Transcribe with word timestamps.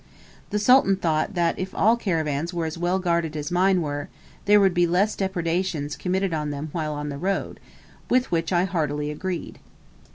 The 0.49 0.57
Sultan 0.57 0.95
thought 0.95 1.35
that 1.35 1.59
if 1.59 1.75
all 1.75 1.95
caravans 1.95 2.55
were 2.55 2.65
as 2.65 2.75
well 2.75 2.97
guarded 2.97 3.37
as 3.37 3.51
mine 3.51 3.83
were, 3.83 4.09
there 4.45 4.59
would 4.59 4.73
be 4.73 4.87
less 4.87 5.15
depredations 5.15 5.95
committed 5.95 6.33
on 6.33 6.49
them 6.49 6.69
while 6.71 6.93
on 6.95 7.09
the 7.09 7.19
road; 7.19 7.59
with 8.09 8.31
which 8.31 8.51
I 8.51 8.63
heartily 8.63 9.11
agreed. 9.11 9.59